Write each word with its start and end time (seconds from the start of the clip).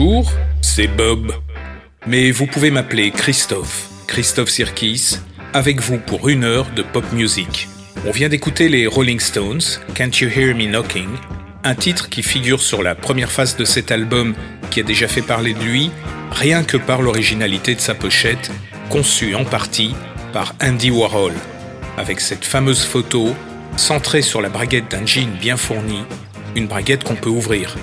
Bonjour, 0.00 0.30
c'est 0.60 0.86
Bob. 0.86 1.32
Mais 2.06 2.30
vous 2.30 2.46
pouvez 2.46 2.70
m'appeler 2.70 3.10
Christophe, 3.10 3.88
Christophe 4.06 4.48
Sirkis, 4.48 5.16
avec 5.52 5.80
vous 5.80 5.98
pour 5.98 6.28
une 6.28 6.44
heure 6.44 6.70
de 6.76 6.82
pop 6.82 7.04
music. 7.12 7.68
On 8.06 8.12
vient 8.12 8.28
d'écouter 8.28 8.68
les 8.68 8.86
Rolling 8.86 9.18
Stones, 9.18 9.60
Can't 9.96 10.20
You 10.20 10.28
Hear 10.28 10.54
Me 10.54 10.68
Knocking, 10.68 11.08
un 11.64 11.74
titre 11.74 12.08
qui 12.08 12.22
figure 12.22 12.62
sur 12.62 12.84
la 12.84 12.94
première 12.94 13.32
face 13.32 13.56
de 13.56 13.64
cet 13.64 13.90
album 13.90 14.36
qui 14.70 14.78
a 14.78 14.84
déjà 14.84 15.08
fait 15.08 15.20
parler 15.20 15.52
de 15.52 15.64
lui, 15.64 15.90
rien 16.30 16.62
que 16.62 16.76
par 16.76 17.02
l'originalité 17.02 17.74
de 17.74 17.80
sa 17.80 17.96
pochette, 17.96 18.52
conçue 18.90 19.34
en 19.34 19.44
partie 19.44 19.96
par 20.32 20.54
Andy 20.62 20.92
Warhol, 20.92 21.34
avec 21.96 22.20
cette 22.20 22.44
fameuse 22.44 22.84
photo 22.84 23.34
centrée 23.76 24.22
sur 24.22 24.42
la 24.42 24.48
braguette 24.48 24.92
d'un 24.92 25.04
jean 25.04 25.36
bien 25.40 25.56
fourni, 25.56 26.04
une 26.54 26.68
braguette 26.68 27.02
qu'on 27.02 27.16
peut 27.16 27.30
ouvrir. 27.30 27.74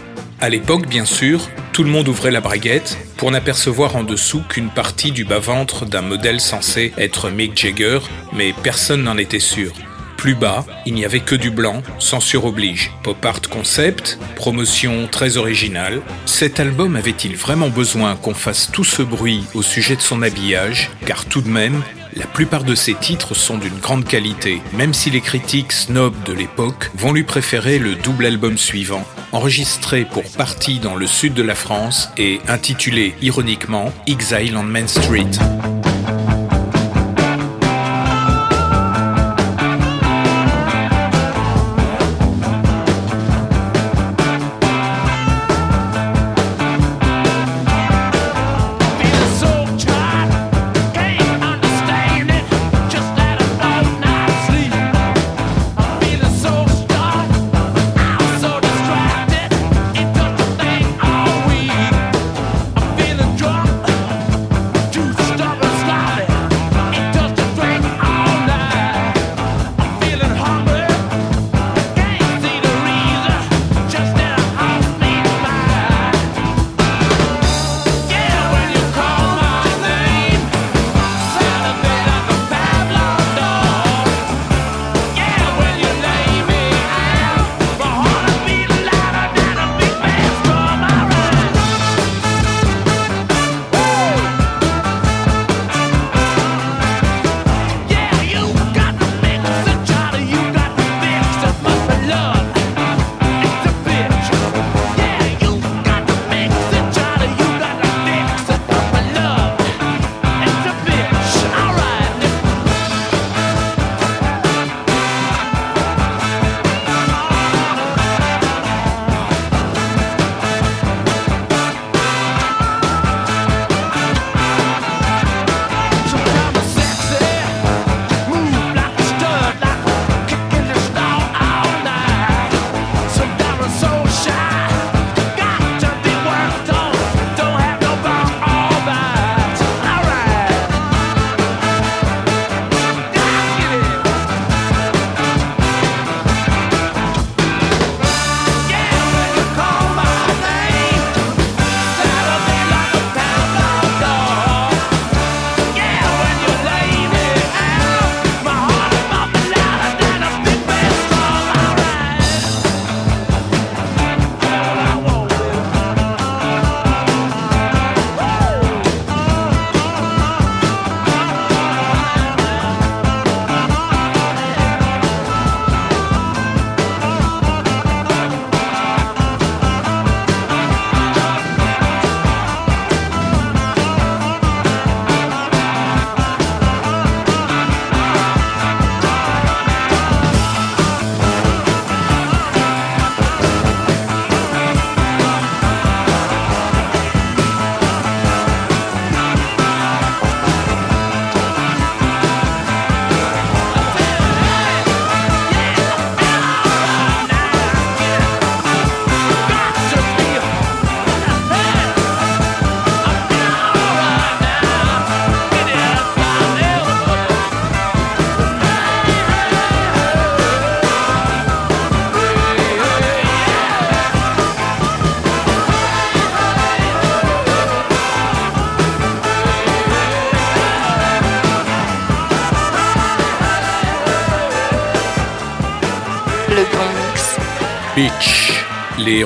À 0.42 0.50
l'époque, 0.50 0.88
bien 0.88 1.06
sûr, 1.06 1.50
tout 1.72 1.84
le 1.84 1.90
monde 1.90 2.10
ouvrait 2.10 2.30
la 2.30 2.42
braguette 2.42 2.98
pour 3.16 3.32
n'apercevoir 3.32 3.96
en 3.96 4.04
dessous 4.04 4.42
qu'une 4.50 4.70
partie 4.70 5.12
du 5.12 5.24
bas-ventre 5.24 5.86
d'un 5.86 6.02
modèle 6.02 6.42
censé 6.42 6.92
être 6.98 7.30
Mick 7.30 7.58
Jagger, 7.58 8.00
mais 8.34 8.54
personne 8.62 9.04
n'en 9.04 9.18
était 9.18 9.40
sûr. 9.40 9.72
Plus 10.18 10.36
bas, 10.36 10.66
il 10.86 10.94
n'y 10.94 11.06
avait 11.06 11.22
que 11.22 11.36
du 11.36 11.52
blanc, 11.52 11.84
censure 12.00 12.46
oblige. 12.46 12.92
Pop 13.02 13.24
art 13.26 13.42
concept, 13.50 14.20
promotion 14.36 15.08
très 15.10 15.38
originale. 15.38 16.02
Cet 16.26 16.60
album 16.60 16.98
avait-il 16.98 17.38
vraiment 17.38 17.70
besoin 17.70 18.16
qu'on 18.18 18.34
fasse 18.34 18.70
tout 18.72 18.84
ce 18.84 19.04
bruit 19.04 19.46
au 19.54 19.62
sujet 19.62 19.96
de 19.96 20.02
son 20.02 20.22
habillage? 20.22 20.92
Car 21.06 21.26
tout 21.26 21.42
de 21.42 21.50
même, 21.50 21.82
la 22.16 22.26
plupart 22.26 22.64
de 22.64 22.76
ses 22.76 22.94
titres 22.94 23.34
sont 23.34 23.58
d'une 23.58 23.78
grande 23.78 24.06
qualité, 24.06 24.62
même 24.74 24.94
si 24.94 25.10
les 25.10 25.22
critiques 25.22 25.72
snobs 25.72 26.22
de 26.24 26.34
l'époque 26.34 26.92
vont 26.96 27.12
lui 27.12 27.24
préférer 27.24 27.78
le 27.78 27.96
double 27.96 28.26
album 28.26 28.58
suivant, 28.58 29.04
enregistré 29.32 30.06
pour 30.06 30.24
partie 30.32 30.80
dans 30.80 30.96
le 30.96 31.08
sud 31.08 31.34
de 31.34 31.44
la 31.44 31.56
France 31.56 32.10
et 32.18 32.40
intitulé 32.48 33.16
ironiquement 33.22 33.92
Exile 34.08 34.56
on 34.58 34.64
Main 34.64 34.88
Street. 34.88 35.75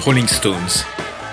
Rolling 0.10 0.28
Stones. 0.28 0.88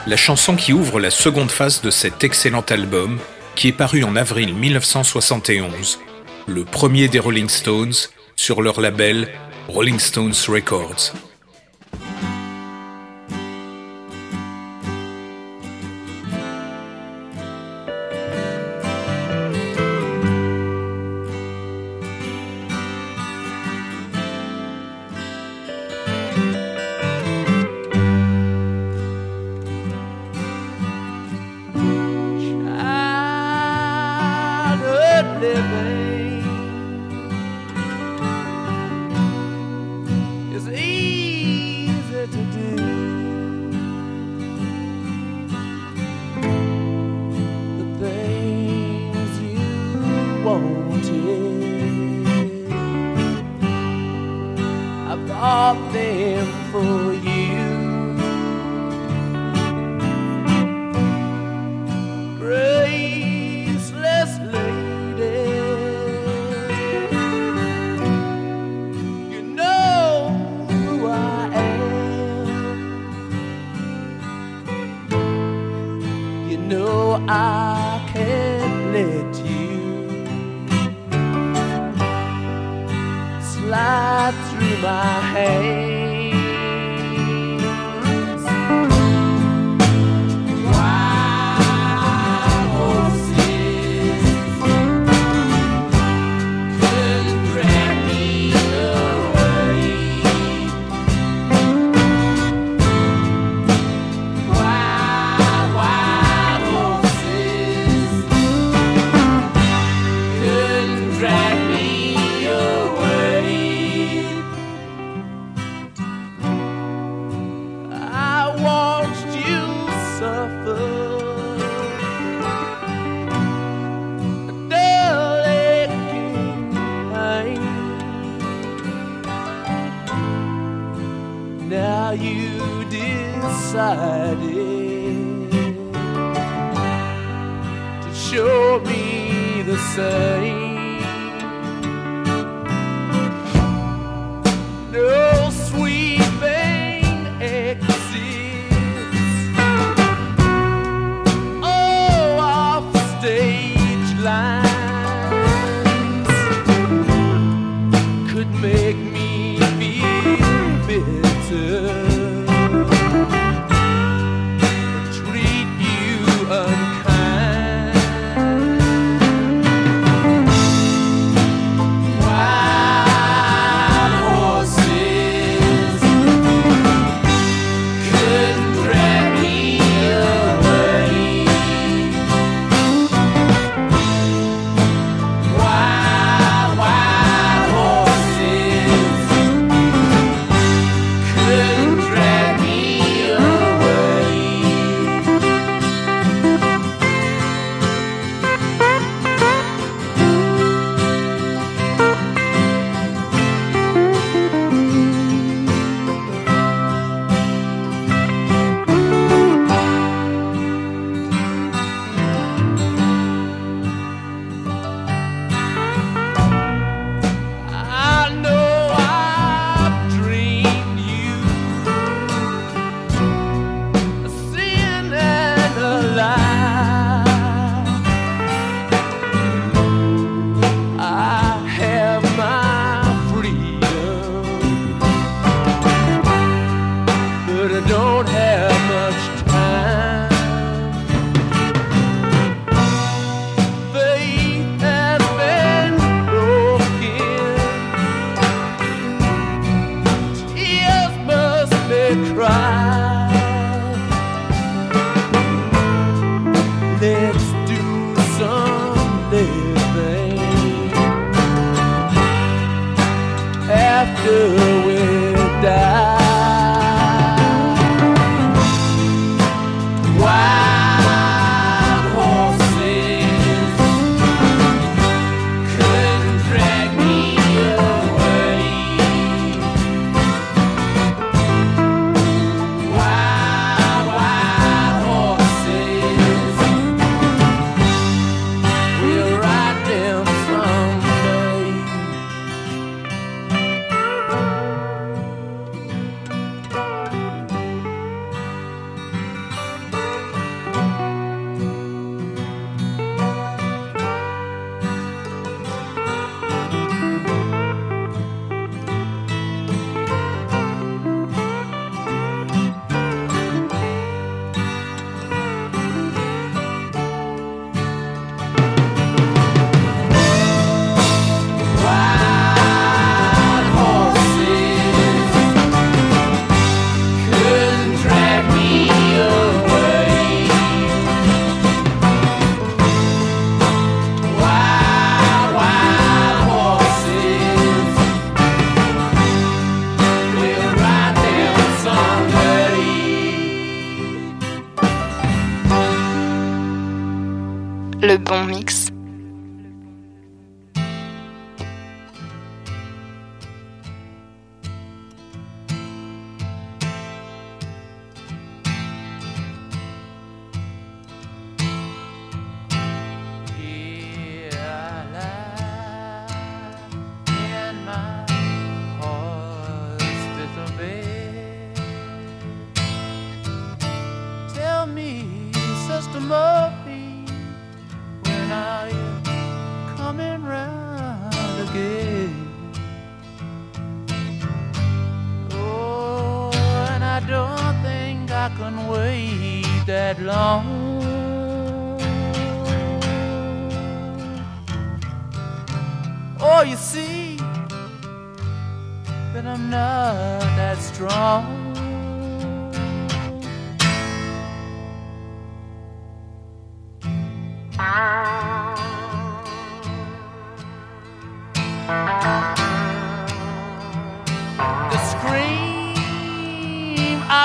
La 0.06 0.18
chanson 0.18 0.54
qui 0.54 0.74
ouvre 0.74 1.00
la 1.00 1.10
seconde 1.10 1.50
phase 1.50 1.80
de 1.80 1.88
cet 1.88 2.24
excellent 2.24 2.60
album, 2.68 3.18
qui 3.54 3.68
est 3.68 3.72
paru 3.72 4.04
en 4.04 4.16
avril 4.16 4.52
1971, 4.52 5.98
le 6.46 6.62
premier 6.66 7.08
des 7.08 7.18
Rolling 7.18 7.48
Stones 7.48 7.94
sur 8.36 8.60
leur 8.60 8.82
label 8.82 9.30
Rolling 9.68 9.98
Stones 9.98 10.34
Records. 10.48 11.14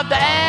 of 0.02 0.10
the 0.10 0.41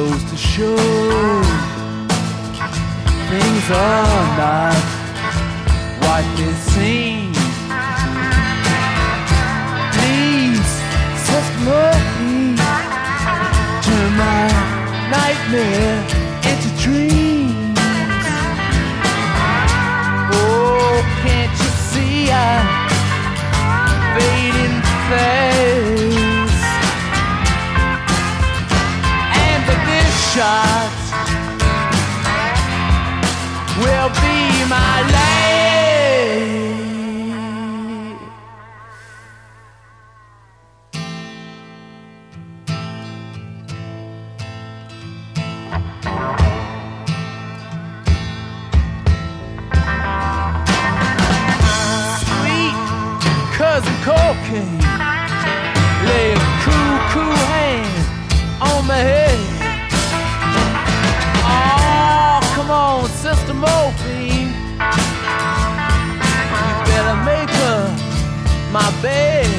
goes 0.00 0.24
to 0.30 0.36
show 0.36 0.76
things 3.30 3.64
are 3.70 4.26
not 4.40 4.82
what 6.00 6.24
they 6.38 6.52
seem. 6.72 7.09
will 33.80 34.08
be 34.08 34.64
my 34.68 35.02
last. 35.12 35.39
my 68.80 69.02
bed. 69.02 69.49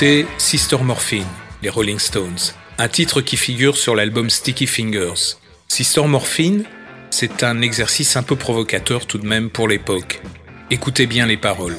Vient 0.00 0.08
d'écouter 0.08 0.34
Sister 0.38 0.78
Morphine, 0.82 1.26
les 1.62 1.68
Rolling 1.68 1.98
Stones, 1.98 2.54
un 2.78 2.88
titre 2.88 3.20
qui 3.20 3.36
figure 3.36 3.76
sur 3.76 3.94
l'album 3.94 4.30
Sticky 4.30 4.66
Fingers. 4.66 5.36
Sister 5.68 6.06
Morphine, 6.06 6.64
c'est 7.10 7.42
un 7.42 7.60
exercice 7.60 8.16
un 8.16 8.22
peu 8.22 8.36
provocateur 8.36 9.06
tout 9.06 9.18
de 9.18 9.26
même 9.26 9.50
pour 9.50 9.68
l'époque. 9.68 10.22
Écoutez 10.70 11.06
bien 11.06 11.26
les 11.26 11.36
paroles. 11.36 11.76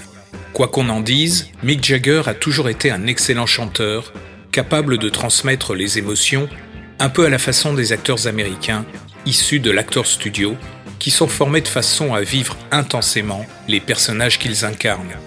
Quoi 0.54 0.68
qu'on 0.68 0.90
en 0.90 1.02
dise, 1.02 1.50
Mick 1.64 1.84
Jagger 1.84 2.24
a 2.28 2.34
toujours 2.34 2.70
été 2.70 2.92
un 2.92 3.08
excellent 3.08 3.48
chanteur, 3.48 4.14
capable 4.52 4.98
de 4.98 5.10
transmettre 5.10 5.74
les 5.74 5.98
émotions, 5.98 6.48
un 7.00 7.10
peu 7.10 7.26
à 7.26 7.30
la 7.30 7.40
façon 7.40 7.74
des 7.74 7.92
acteurs 7.92 8.28
américains 8.28 8.86
issus 9.26 9.60
de 9.60 9.72
l'acteur 9.72 10.06
studio, 10.06 10.56
qui 11.00 11.10
sont 11.10 11.28
formés 11.28 11.62
de 11.62 11.68
façon 11.68 12.14
à 12.14 12.22
vivre 12.22 12.56
intensément 12.72 13.46
les 13.68 13.80
personnages 13.80 14.38
qu'ils 14.38 14.66
incarnent. 14.66 15.18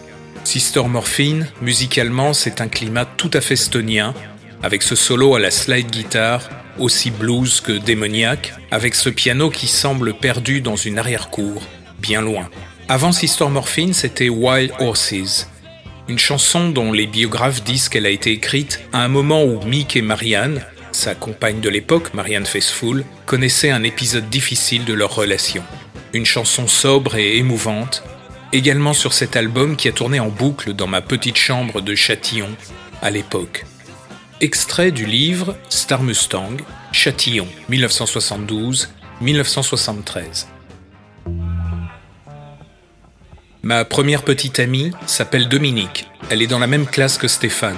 Sister 0.44 0.82
Morphine, 0.84 1.48
musicalement, 1.62 2.32
c'est 2.34 2.60
un 2.60 2.68
climat 2.68 3.06
tout 3.06 3.30
à 3.32 3.40
fait 3.40 3.56
stonien, 3.56 4.14
avec 4.62 4.82
ce 4.82 4.94
solo 4.94 5.34
à 5.34 5.40
la 5.40 5.50
slide 5.50 5.90
guitare, 5.90 6.48
aussi 6.78 7.10
blues 7.10 7.60
que 7.60 7.72
démoniaque, 7.72 8.52
avec 8.70 8.94
ce 8.94 9.08
piano 9.08 9.50
qui 9.50 9.66
semble 9.66 10.14
perdu 10.14 10.60
dans 10.60 10.76
une 10.76 10.98
arrière-cour, 10.98 11.62
bien 11.98 12.20
loin. 12.20 12.48
Avant 12.88 13.12
Sister 13.12 13.48
Morphine, 13.48 13.94
c'était 13.94 14.28
Wild 14.28 14.72
Horses, 14.78 15.48
une 16.08 16.18
chanson 16.18 16.68
dont 16.68 16.92
les 16.92 17.06
biographes 17.06 17.64
disent 17.64 17.88
qu'elle 17.88 18.06
a 18.06 18.10
été 18.10 18.30
écrite 18.30 18.80
à 18.92 19.02
un 19.02 19.08
moment 19.08 19.42
où 19.42 19.64
Mick 19.64 19.96
et 19.96 20.02
Marianne, 20.02 20.60
sa 20.92 21.14
compagne 21.14 21.60
de 21.60 21.70
l'époque, 21.70 22.12
Marianne 22.12 22.46
Faithfull, 22.46 23.04
connaissaient 23.24 23.70
un 23.70 23.82
épisode 23.82 24.28
difficile 24.28 24.84
de 24.84 24.92
leur 24.92 25.14
relation. 25.14 25.64
Une 26.12 26.26
chanson 26.26 26.68
sobre 26.68 27.16
et 27.16 27.38
émouvante, 27.38 28.04
également 28.54 28.92
sur 28.92 29.12
cet 29.12 29.36
album 29.36 29.76
qui 29.76 29.88
a 29.88 29.92
tourné 29.92 30.20
en 30.20 30.28
boucle 30.28 30.74
dans 30.74 30.86
ma 30.86 31.00
petite 31.00 31.36
chambre 31.36 31.80
de 31.80 31.96
Châtillon 31.96 32.50
à 33.02 33.10
l'époque. 33.10 33.66
Extrait 34.40 34.92
du 34.92 35.06
livre 35.06 35.56
Star 35.68 36.04
Mustang, 36.04 36.58
Châtillon, 36.92 37.48
1972-1973. 37.70 40.46
Ma 43.64 43.84
première 43.84 44.22
petite 44.22 44.60
amie 44.60 44.92
s'appelle 45.06 45.48
Dominique. 45.48 46.06
Elle 46.30 46.40
est 46.40 46.46
dans 46.46 46.60
la 46.60 46.68
même 46.68 46.86
classe 46.86 47.18
que 47.18 47.26
Stéphane. 47.26 47.74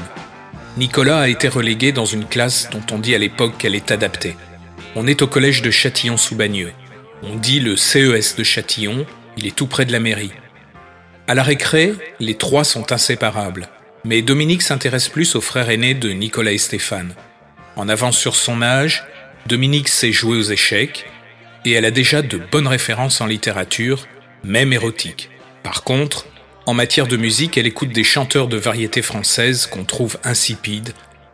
Nicolas 0.77 1.21
a 1.21 1.29
été 1.29 1.49
relégué 1.49 1.93
dans 1.93 2.05
une 2.05 2.27
classe 2.27 2.69
dont 2.71 2.83
on 2.93 2.99
dit 2.99 3.15
à 3.15 3.19
l'époque 3.19 3.57
qu'elle 3.57 3.75
est 3.75 3.93
adaptée. 3.93 4.37
On 4.95 5.07
est 5.07 5.23
au 5.23 5.27
collège 5.27 5.63
de 5.63 5.71
Châtillon-sous-Bagneux. 5.71 6.75
On 7.23 7.37
dit 7.37 7.61
le 7.61 7.77
CES 7.77 8.37
de 8.37 8.45
Châtillon, 8.45 9.07
il 9.39 9.47
est 9.47 9.57
tout 9.57 9.69
près 9.69 9.87
de 9.87 9.93
la 9.93 10.01
mairie. 10.01 10.33
À 11.29 11.35
la 11.35 11.43
récré, 11.43 11.93
les 12.21 12.37
trois 12.37 12.63
sont 12.63 12.93
inséparables. 12.93 13.69
Mais 14.05 14.23
Dominique 14.23 14.63
s'intéresse 14.63 15.09
plus 15.09 15.35
aux 15.35 15.41
frères 15.41 15.71
aînés 15.71 15.95
de 15.95 16.11
Nicolas 16.11 16.53
et 16.53 16.59
Stéphane. 16.59 17.15
En 17.75 17.89
avance 17.89 18.17
sur 18.17 18.37
son 18.37 18.63
âge, 18.63 19.05
Dominique 19.47 19.89
sait 19.89 20.13
jouer 20.13 20.39
aux 20.39 20.43
échecs 20.43 21.07
et 21.65 21.73
elle 21.73 21.85
a 21.85 21.91
déjà 21.91 22.23
de 22.23 22.39
bonnes 22.39 22.69
références 22.69 23.21
en 23.21 23.27
littérature, 23.27 24.07
même 24.45 24.73
érotique. 24.73 25.31
Par 25.65 25.83
contre, 25.83 26.27
en 26.65 26.75
matière 26.75 27.09
de 27.09 27.17
musique, 27.17 27.59
elle 27.59 27.67
écoute 27.67 27.91
des 27.91 28.05
chanteurs 28.05 28.47
de 28.47 28.57
variété 28.57 29.03
française 29.03 29.67
qu'on 29.67 29.85
trouve 29.85 30.19
insipides 30.23 30.93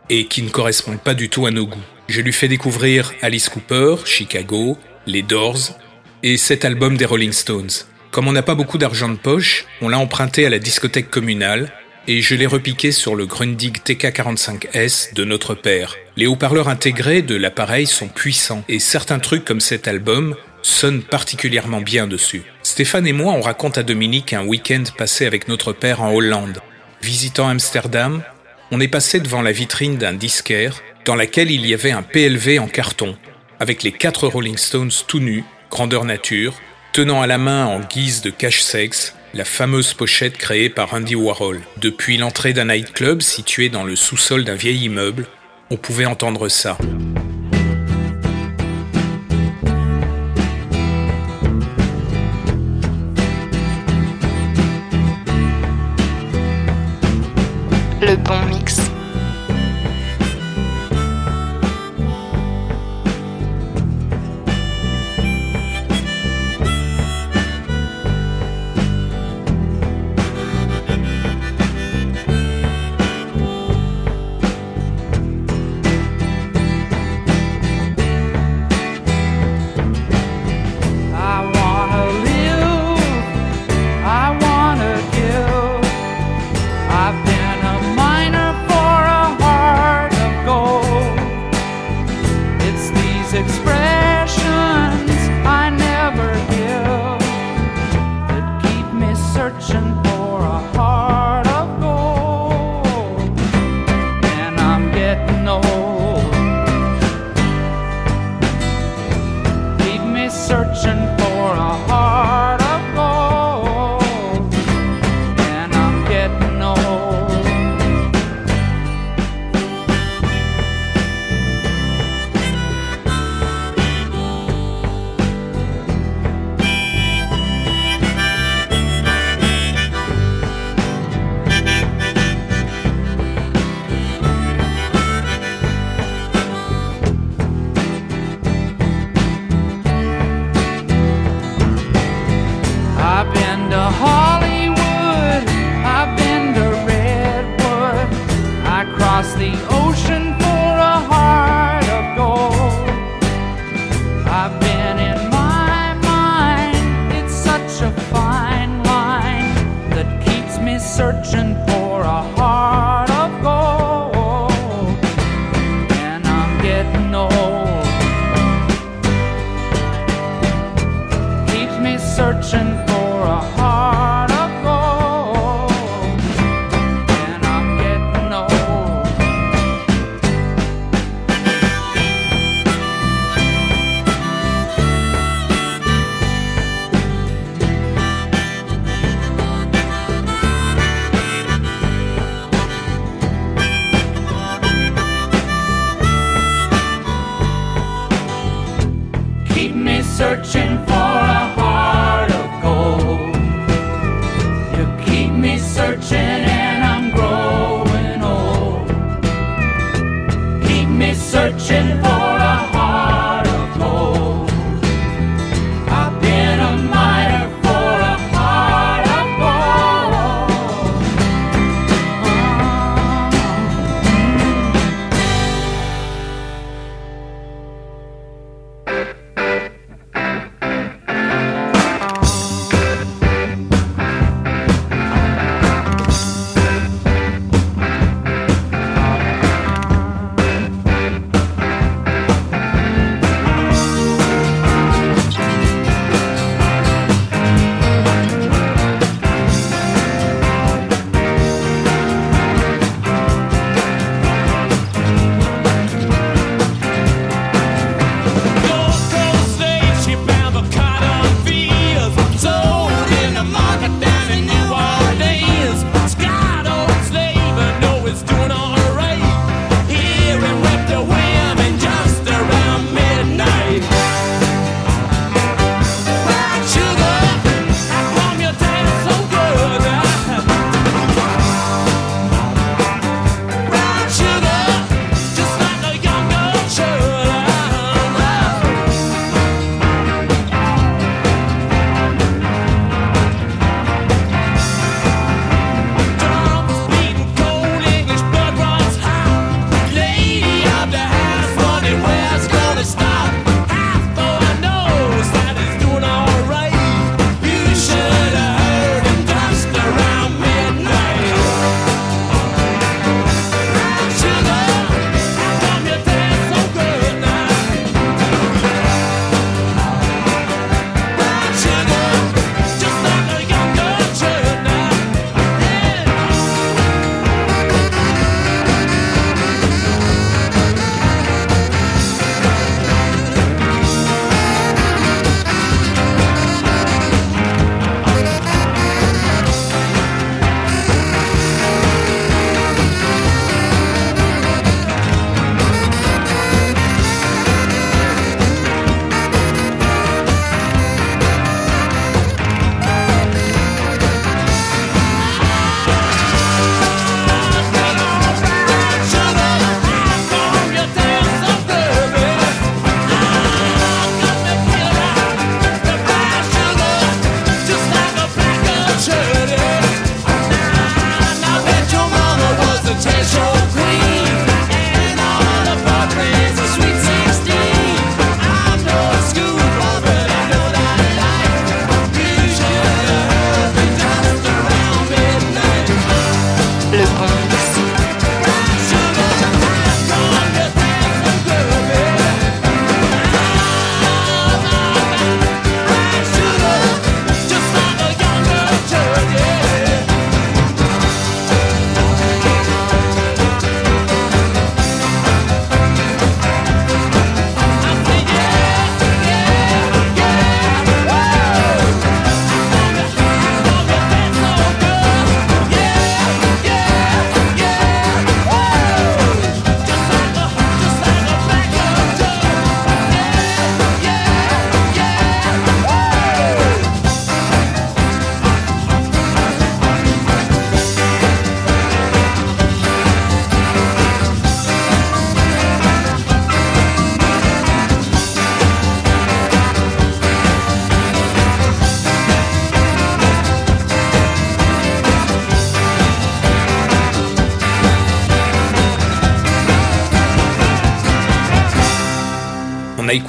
et 0.09 0.25
qui 0.25 0.41
ne 0.41 0.49
correspondent 0.49 1.01
pas 1.01 1.13
du 1.13 1.29
tout 1.29 1.45
à 1.45 1.51
nos 1.51 1.67
goûts. 1.67 1.85
Je 2.07 2.21
lui 2.21 2.33
fais 2.33 2.47
découvrir 2.47 3.13
Alice 3.21 3.47
Cooper, 3.47 3.97
Chicago, 4.05 4.79
les 5.05 5.21
Doors 5.21 5.77
et 6.23 6.37
cet 6.37 6.65
album 6.65 6.97
des 6.97 7.05
Rolling 7.05 7.31
Stones. 7.31 7.69
Comme 8.13 8.27
on 8.27 8.31
n'a 8.31 8.43
pas 8.43 8.53
beaucoup 8.53 8.77
d'argent 8.77 9.09
de 9.09 9.15
poche, 9.15 9.65
on 9.81 9.89
l'a 9.89 9.97
emprunté 9.97 10.45
à 10.45 10.49
la 10.51 10.59
discothèque 10.59 11.09
communale 11.09 11.73
et 12.07 12.21
je 12.21 12.35
l'ai 12.35 12.45
repiqué 12.45 12.91
sur 12.91 13.15
le 13.15 13.25
Grundig 13.25 13.79
TK45S 13.79 15.15
de 15.15 15.25
notre 15.25 15.55
père. 15.55 15.95
Les 16.15 16.27
haut-parleurs 16.27 16.69
intégrés 16.69 17.23
de 17.23 17.33
l'appareil 17.33 17.87
sont 17.87 18.09
puissants 18.09 18.63
et 18.69 18.77
certains 18.77 19.17
trucs 19.17 19.43
comme 19.43 19.59
cet 19.59 19.87
album 19.87 20.35
sonne 20.61 21.01
particulièrement 21.01 21.81
bien 21.81 22.05
dessus. 22.05 22.43
Stéphane 22.61 23.07
et 23.07 23.13
moi, 23.13 23.33
on 23.33 23.41
raconte 23.41 23.79
à 23.79 23.83
Dominique 23.83 24.33
un 24.33 24.45
week-end 24.45 24.83
passé 24.95 25.25
avec 25.25 25.47
notre 25.47 25.73
père 25.73 26.03
en 26.03 26.13
Hollande. 26.13 26.59
Visitant 27.01 27.47
Amsterdam, 27.47 28.21
on 28.69 28.79
est 28.79 28.87
passé 28.87 29.21
devant 29.21 29.41
la 29.41 29.51
vitrine 29.51 29.97
d'un 29.97 30.13
disquaire 30.13 30.83
dans 31.05 31.15
laquelle 31.15 31.49
il 31.49 31.65
y 31.65 31.73
avait 31.73 31.89
un 31.89 32.03
PLV 32.03 32.59
en 32.59 32.67
carton, 32.67 33.17
avec 33.59 33.81
les 33.81 33.91
quatre 33.91 34.27
Rolling 34.27 34.57
Stones 34.57 34.91
tout 35.07 35.19
nus, 35.19 35.43
grandeur 35.71 36.05
nature, 36.05 36.53
tenant 36.93 37.23
à 37.23 37.27
la 37.27 37.39
main 37.39 37.65
en 37.65 37.79
guise 37.79 38.21
de 38.21 38.29
cache-sexe 38.29 39.15
la 39.33 39.45
fameuse 39.45 39.95
pochette 39.95 40.37
créée 40.37 40.69
par 40.69 40.93
Andy 40.93 41.15
Warhol. 41.15 41.61
Depuis 41.77 42.17
l'entrée 42.17 42.53
d'un 42.53 42.65
nightclub 42.65 43.23
situé 43.23 43.69
dans 43.69 43.83
le 43.83 43.95
sous-sol 43.95 44.43
d'un 44.43 44.53
vieil 44.53 44.83
immeuble, 44.83 45.25
on 45.71 45.77
pouvait 45.77 46.05
entendre 46.05 46.49
ça. 46.49 46.77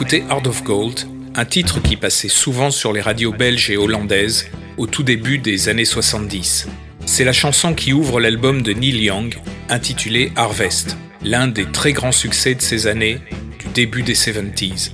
A 0.05 0.07
écouté 0.07 0.25
Heart 0.29 0.47
of 0.49 0.65
Gold, 0.65 1.01
un 1.35 1.47
titre 1.47 1.81
qui 1.81 1.97
passait 1.97 2.29
souvent 2.29 2.71
sur 2.71 2.93
les 2.93 3.01
radios 3.01 3.33
belges 3.33 3.71
et 3.71 3.79
hollandaises 3.79 4.47
au 4.77 4.87
tout 4.87 5.03
début 5.03 5.39
des 5.39 5.71
années 5.71 5.87
70. 5.87 6.69
C'est 7.07 7.25
la 7.25 7.33
chanson 7.33 7.73
qui 7.73 7.95
ouvre 7.95 8.21
l'album 8.21 8.61
de 8.61 8.75
Neil 8.75 9.03
Young, 9.03 9.35
intitulé 9.71 10.31
Harvest, 10.37 10.99
l'un 11.23 11.47
des 11.47 11.65
très 11.65 11.95
grands 11.95 12.13
succès 12.13 12.55
de 12.55 12.61
ces 12.61 12.87
années, 12.87 13.19
du 13.59 13.69
début 13.73 14.03
des 14.03 14.15
70s. 14.15 14.93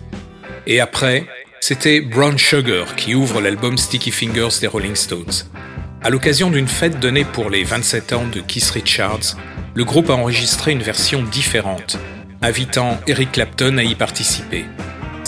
Et 0.68 0.78
après, 0.78 1.24
c'était 1.60 2.00
Brown 2.00 2.38
Sugar 2.38 2.94
qui 2.94 3.16
ouvre 3.16 3.40
l'album 3.40 3.78
Sticky 3.78 4.12
Fingers 4.12 4.60
des 4.60 4.68
Rolling 4.68 4.94
Stones. 4.94 5.48
À 6.02 6.10
l'occasion 6.10 6.50
d'une 6.50 6.68
fête 6.68 7.00
donnée 7.00 7.24
pour 7.24 7.50
les 7.50 7.64
27 7.64 8.12
ans 8.12 8.28
de 8.32 8.40
Keith 8.40 8.70
Richards, 8.70 9.36
le 9.74 9.84
groupe 9.84 10.08
a 10.08 10.14
enregistré 10.14 10.70
une 10.70 10.82
version 10.82 11.24
différente, 11.24 11.98
invitant 12.42 12.96
Eric 13.08 13.32
Clapton 13.32 13.76
à 13.78 13.82
y 13.82 13.96
participer. 13.96 14.66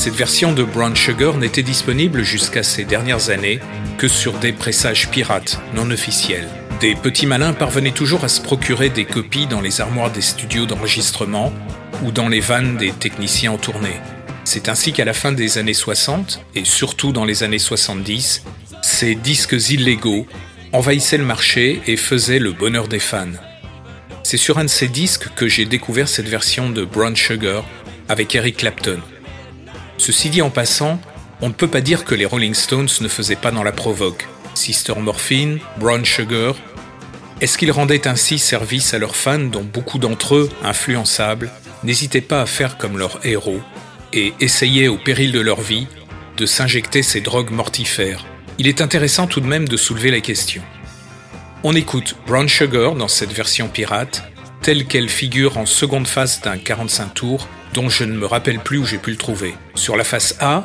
Cette 0.02 0.16
version 0.16 0.52
de 0.52 0.64
Brown 0.64 0.96
Sugar 0.96 1.36
n'était 1.36 1.62
disponible 1.62 2.24
jusqu'à 2.24 2.64
ces 2.64 2.82
dernières 2.82 3.30
années 3.30 3.60
que 3.98 4.08
sur 4.08 4.32
des 4.32 4.52
pressages 4.52 5.08
pirates 5.08 5.60
non 5.76 5.88
officiels. 5.92 6.48
Des 6.80 6.96
petits 6.96 7.24
malins 7.24 7.52
parvenaient 7.52 7.92
toujours 7.92 8.24
à 8.24 8.28
se 8.28 8.40
procurer 8.40 8.90
des 8.90 9.04
copies 9.04 9.46
dans 9.46 9.60
les 9.60 9.80
armoires 9.80 10.10
des 10.10 10.20
studios 10.20 10.66
d'enregistrement 10.66 11.52
ou 12.02 12.10
dans 12.10 12.28
les 12.28 12.40
vannes 12.40 12.76
des 12.78 12.90
techniciens 12.90 13.52
en 13.52 13.58
tournée. 13.58 14.00
C'est 14.42 14.68
ainsi 14.68 14.92
qu'à 14.92 15.04
la 15.04 15.12
fin 15.12 15.30
des 15.30 15.56
années 15.56 15.72
60, 15.72 16.44
et 16.56 16.64
surtout 16.64 17.12
dans 17.12 17.24
les 17.24 17.44
années 17.44 17.60
70, 17.60 18.42
ces 18.82 19.14
disques 19.14 19.70
illégaux 19.70 20.26
envahissaient 20.72 21.16
le 21.16 21.24
marché 21.24 21.80
et 21.86 21.96
faisaient 21.96 22.40
le 22.40 22.50
bonheur 22.50 22.88
des 22.88 22.98
fans. 22.98 23.38
C'est 24.24 24.36
sur 24.36 24.58
un 24.58 24.64
de 24.64 24.68
ces 24.68 24.88
disques 24.88 25.28
que 25.36 25.46
j'ai 25.46 25.64
découvert 25.64 26.08
cette 26.08 26.28
version 26.28 26.70
de 26.70 26.84
Brown 26.84 27.14
Sugar 27.14 27.64
avec 28.08 28.34
Eric 28.34 28.56
Clapton. 28.56 28.98
Ceci 30.02 30.30
dit 30.30 30.42
en 30.42 30.50
passant, 30.50 31.00
on 31.40 31.46
ne 31.46 31.52
peut 31.52 31.68
pas 31.68 31.80
dire 31.80 32.04
que 32.04 32.16
les 32.16 32.24
Rolling 32.24 32.54
Stones 32.54 32.88
ne 33.02 33.06
faisaient 33.06 33.36
pas 33.36 33.52
dans 33.52 33.62
la 33.62 33.70
provoque. 33.70 34.26
Sister 34.54 34.94
Morphine, 34.98 35.60
Brown 35.78 36.04
Sugar. 36.04 36.56
Est-ce 37.40 37.56
qu'ils 37.56 37.70
rendaient 37.70 38.08
ainsi 38.08 38.40
service 38.40 38.94
à 38.94 38.98
leurs 38.98 39.14
fans 39.14 39.38
dont 39.38 39.62
beaucoup 39.62 39.98
d'entre 39.98 40.34
eux, 40.34 40.50
influençables, 40.64 41.52
n'hésitaient 41.84 42.20
pas 42.20 42.42
à 42.42 42.46
faire 42.46 42.78
comme 42.78 42.98
leurs 42.98 43.24
héros 43.24 43.60
et 44.12 44.32
essayaient 44.40 44.88
au 44.88 44.98
péril 44.98 45.30
de 45.30 45.38
leur 45.38 45.60
vie 45.60 45.86
de 46.36 46.46
s'injecter 46.46 47.04
ces 47.04 47.20
drogues 47.20 47.52
mortifères? 47.52 48.26
Il 48.58 48.66
est 48.66 48.80
intéressant 48.80 49.28
tout 49.28 49.40
de 49.40 49.46
même 49.46 49.68
de 49.68 49.76
soulever 49.76 50.10
la 50.10 50.20
question. 50.20 50.62
On 51.62 51.76
écoute 51.76 52.16
Brown 52.26 52.48
Sugar 52.48 52.96
dans 52.96 53.06
cette 53.06 53.32
version 53.32 53.68
pirate, 53.68 54.24
telle 54.62 54.86
qu'elle 54.86 55.08
figure 55.08 55.58
en 55.58 55.66
seconde 55.66 56.06
face 56.06 56.40
d'un 56.40 56.56
45 56.56 57.14
tours 57.14 57.48
dont 57.74 57.88
je 57.88 58.04
ne 58.04 58.12
me 58.12 58.26
rappelle 58.26 58.60
plus 58.60 58.78
où 58.78 58.84
j'ai 58.84 58.98
pu 58.98 59.10
le 59.10 59.16
trouver. 59.16 59.54
Sur 59.74 59.96
la 59.96 60.04
face 60.04 60.36
A, 60.40 60.64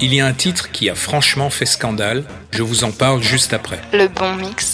il 0.00 0.14
y 0.14 0.20
a 0.20 0.26
un 0.26 0.32
titre 0.32 0.70
qui 0.70 0.88
a 0.88 0.94
franchement 0.94 1.50
fait 1.50 1.66
scandale, 1.66 2.24
je 2.50 2.62
vous 2.62 2.84
en 2.84 2.90
parle 2.90 3.22
juste 3.22 3.52
après. 3.52 3.80
Le 3.92 4.08
bon 4.08 4.34
mix. 4.34 4.73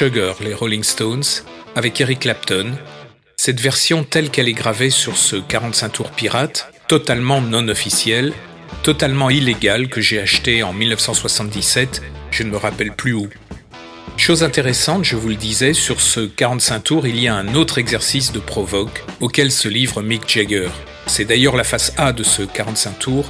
Sugar, 0.00 0.36
les 0.40 0.54
Rolling 0.54 0.82
Stones, 0.82 1.44
avec 1.76 2.00
Eric 2.00 2.20
Clapton. 2.20 2.72
Cette 3.36 3.60
version 3.60 4.02
telle 4.02 4.30
qu'elle 4.30 4.48
est 4.48 4.54
gravée 4.54 4.88
sur 4.88 5.18
ce 5.18 5.36
45 5.36 5.88
tours 5.90 6.10
pirate, 6.12 6.72
totalement 6.88 7.42
non 7.42 7.68
officiel, 7.68 8.32
totalement 8.82 9.28
illégal 9.28 9.90
que 9.90 10.00
j'ai 10.00 10.18
acheté 10.18 10.62
en 10.62 10.72
1977, 10.72 12.00
je 12.30 12.42
ne 12.44 12.48
me 12.48 12.56
rappelle 12.56 12.92
plus 12.92 13.12
où. 13.12 13.28
Chose 14.16 14.42
intéressante, 14.42 15.04
je 15.04 15.16
vous 15.16 15.28
le 15.28 15.34
disais, 15.34 15.74
sur 15.74 16.00
ce 16.00 16.20
45 16.20 16.80
tours, 16.80 17.06
il 17.06 17.20
y 17.20 17.28
a 17.28 17.34
un 17.34 17.54
autre 17.54 17.76
exercice 17.76 18.32
de 18.32 18.40
provoque 18.40 19.04
auquel 19.20 19.52
se 19.52 19.68
livre 19.68 20.00
Mick 20.00 20.26
Jagger. 20.26 20.70
C'est 21.08 21.26
d'ailleurs 21.26 21.56
la 21.56 21.64
face 21.64 21.92
A 21.98 22.14
de 22.14 22.22
ce 22.22 22.40
45 22.40 22.98
tours, 22.98 23.28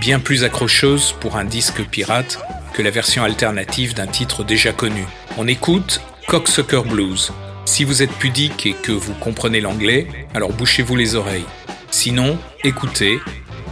bien 0.00 0.20
plus 0.20 0.44
accrocheuse 0.44 1.16
pour 1.18 1.34
un 1.34 1.44
disque 1.44 1.82
pirate 1.82 2.38
que 2.74 2.82
la 2.82 2.90
version 2.90 3.24
alternative 3.24 3.94
d'un 3.94 4.06
titre 4.06 4.44
déjà 4.44 4.72
connu. 4.72 5.04
On 5.36 5.48
écoute 5.48 6.00
Cocksucker 6.26 6.82
Blues. 6.88 7.32
Si 7.64 7.84
vous 7.84 8.02
êtes 8.02 8.12
pudique 8.12 8.66
et 8.66 8.74
que 8.74 8.92
vous 8.92 9.14
comprenez 9.14 9.60
l'anglais, 9.60 10.06
alors 10.34 10.52
bouchez-vous 10.52 10.96
les 10.96 11.14
oreilles. 11.14 11.44
Sinon, 11.90 12.38
écoutez, 12.64 13.20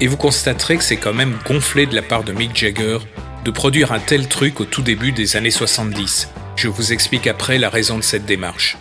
et 0.01 0.07
vous 0.07 0.17
constaterez 0.17 0.77
que 0.77 0.85
c'est 0.85 0.97
quand 0.97 1.15
même 1.15 1.37
gonflé 1.47 1.87
de 1.87 1.95
la 1.95 2.03
part 2.03 2.25
de 2.25 2.33
Mick 2.33 2.57
Jagger 2.57 2.99
de 3.45 3.51
produire 3.51 3.93
un 3.93 3.99
tel 3.99 4.29
truc 4.29 4.61
au 4.61 4.65
tout 4.65 4.83
début 4.83 5.13
des 5.13 5.37
années 5.37 5.51
70. 5.51 6.29
Je 6.57 6.69
vous 6.69 6.93
explique 6.93 7.27
après 7.27 7.59
la 7.59 7.71
raison 7.71 7.97
de 7.97 8.03
cette 8.03 8.27
démarche. 8.27 8.77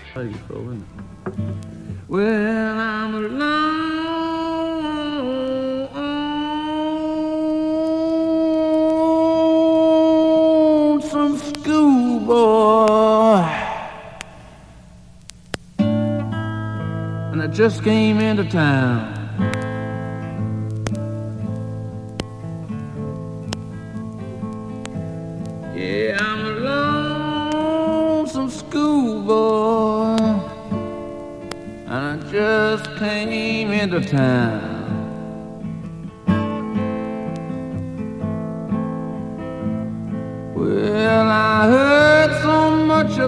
Schoolboy, 12.29 13.41
and 15.79 17.41
I 17.41 17.47
just 17.47 17.83
came 17.83 18.19
into 18.19 18.43
town. 18.43 19.15
Yeah, 25.75 26.17
I'm 26.19 26.45
a 26.45 26.51
lonesome 28.11 28.49
schoolboy, 28.51 30.17
and 31.87 31.89
I 31.89 32.17
just 32.31 32.95
came 32.97 33.71
into 33.71 34.01
town. 34.01 34.68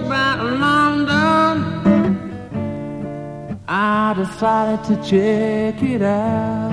About 0.04 0.38
London, 0.64 1.56
I 3.68 4.14
decided 4.14 4.84
to 4.88 4.96
check 5.08 5.82
it 5.82 6.02
out. 6.02 6.72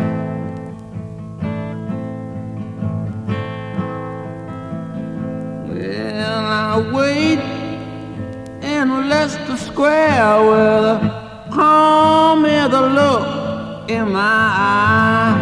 Well, 5.68 6.46
I 6.46 6.92
wait 6.94 7.40
in 8.62 9.10
Leicester 9.10 9.58
Square 9.58 10.42
with 10.50 10.86
a 10.86 11.50
calm 11.52 12.44
the 12.44 12.82
look 12.82 13.90
in 13.90 14.12
my 14.12 14.20
eye. 14.22 15.39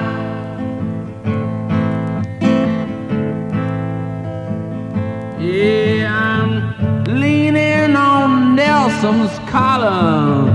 Nelson's 9.07 9.49
collar, 9.49 10.51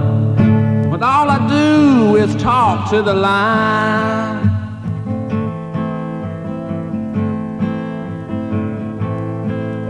but 0.91 1.03
all 1.03 1.31
I 1.31 1.39
do 1.49 2.17
is 2.17 2.35
talk 2.37 2.91
to 2.91 3.01
the 3.01 3.15
line. 3.15 4.47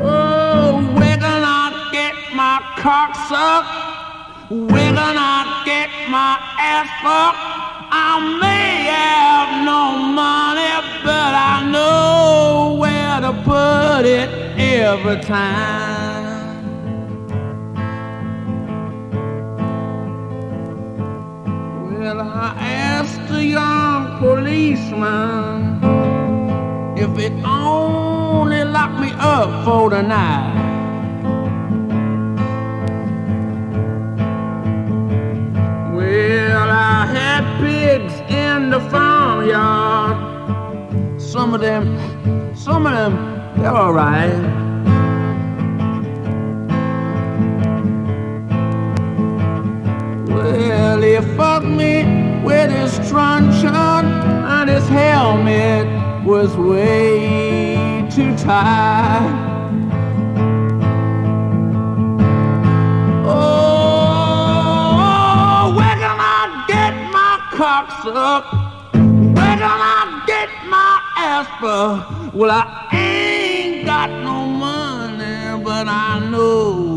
Oh, 0.01 0.81
can 0.97 1.43
I 1.45 1.89
get 1.91 2.15
my 2.37 2.61
cock 2.79 3.17
sucked? 3.29 3.69
Where 4.49 4.95
can 4.95 5.17
I 5.19 5.63
get 5.65 5.91
my 6.09 6.39
ass 6.61 6.89
fucked? 7.03 7.41
I 7.91 8.39
may 8.43 8.85
have 8.95 9.65
no 9.65 9.83
money, 10.23 10.73
but 11.03 11.35
I 11.35 11.69
know 11.69 12.77
where 12.79 13.21
to 13.23 13.33
put 13.43 14.07
it 14.07 14.31
every 14.57 15.21
time. 15.21 16.02
Young 23.43 24.19
policeman 24.19 25.81
if 26.97 27.19
it 27.19 27.33
only 27.45 28.65
locked 28.65 29.01
me 29.01 29.11
up 29.19 29.65
for 29.65 29.91
the 29.91 30.03
night. 30.03 30.55
Well, 35.95 36.71
I 36.71 37.07
had 37.07 37.43
pigs 37.61 38.15
in 38.31 38.71
the 38.71 38.81
farmyard. 38.91 40.17
Some 41.21 41.55
of 41.55 41.61
them, 41.61 42.55
some 42.55 42.87
of 42.87 42.93
them, 42.93 43.15
they're 43.57 43.75
alright. 43.75 44.33
Well, 50.29 51.03
he 51.03 51.17
fucked 51.37 51.67
me 51.67 52.22
with 52.45 52.71
his 52.71 52.93
truncheon 53.09 53.75
and 53.75 54.69
his 54.69 54.87
helmet 54.89 55.87
was 56.25 56.57
way 56.57 58.07
too 58.11 58.37
tight. 58.37 59.49
Oh, 63.25 64.53
where 65.77 65.97
can 66.03 66.19
I 66.21 66.65
get 66.69 66.95
my 67.13 67.39
cock 67.53 67.91
sucked? 68.03 68.53
Where 68.95 69.57
can 69.57 69.63
I 69.63 70.23
get 70.27 70.49
my 70.69 71.01
ass? 71.17 71.47
Well, 72.35 72.51
I 72.51 72.89
ain't 72.93 73.87
got 73.87 74.11
no 74.11 74.47
money, 74.47 75.63
but 75.63 75.87
I 75.87 76.19
know 76.31 76.92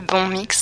Bon 0.00 0.28
mix. 0.28 0.55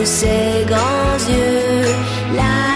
De 0.00 0.04
ses 0.04 0.64
grands 0.66 1.18
yeux, 1.28 1.84
la 2.34 2.69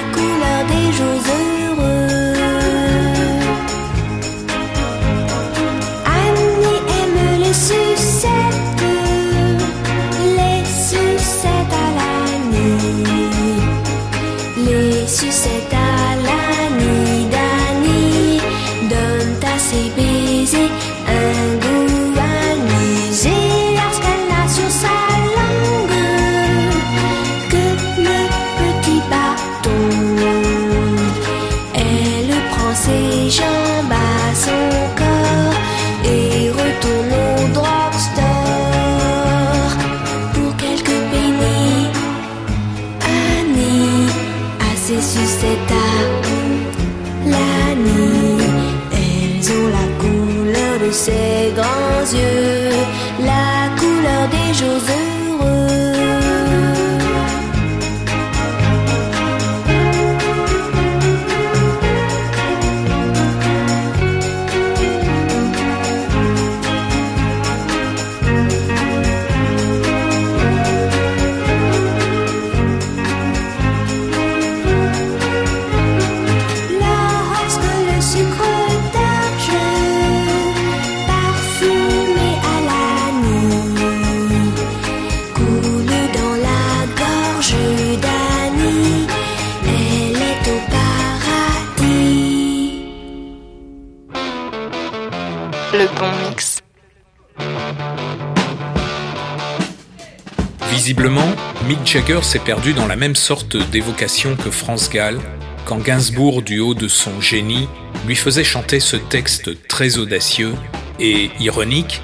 Mick 101.75 101.89
Jagger 101.89 102.23
s'est 102.23 102.39
perdu 102.39 102.73
dans 102.73 102.87
la 102.87 102.95
même 102.95 103.17
sorte 103.17 103.57
d'évocation 103.57 104.37
que 104.37 104.53
Franz 104.53 104.89
Gall 104.93 105.19
quand 105.65 105.79
Gainsbourg, 105.79 106.43
du 106.43 106.61
haut 106.61 106.75
de 106.75 106.87
son 106.87 107.21
génie, 107.21 107.69
lui 108.07 108.15
faisait 108.15 108.45
chanter 108.45 108.79
ce 108.79 108.95
texte 108.95 109.67
très 109.67 109.99
audacieux 109.99 110.55
et 111.01 111.33
ironique, 111.41 112.01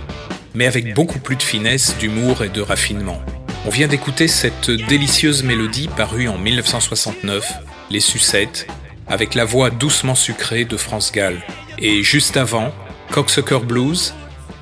mais 0.54 0.66
avec 0.66 0.92
beaucoup 0.92 1.20
plus 1.20 1.36
de 1.36 1.42
finesse, 1.44 1.96
d'humour 1.98 2.42
et 2.42 2.48
de 2.48 2.60
raffinement. 2.60 3.22
On 3.64 3.70
vient 3.70 3.86
d'écouter 3.86 4.26
cette 4.26 4.72
délicieuse 4.72 5.44
mélodie 5.44 5.88
parue 5.96 6.26
en 6.26 6.36
1969, 6.36 7.46
Les 7.90 8.00
Sucettes, 8.00 8.66
avec 9.06 9.36
la 9.36 9.44
voix 9.44 9.70
doucement 9.70 10.16
sucrée 10.16 10.64
de 10.64 10.76
Franz 10.76 11.12
Gall. 11.12 11.40
Et 11.78 12.02
juste 12.02 12.36
avant, 12.36 12.72
Cocksucker 13.12 13.60
Blues, 13.60 14.14